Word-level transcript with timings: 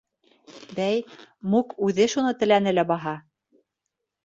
Бәй, 0.79 1.03
Мук 1.57 1.77
үҙе 1.89 2.09
шуны 2.15 2.33
теләне 2.41 2.75
лә 2.79 2.89
баһа! 2.95 3.17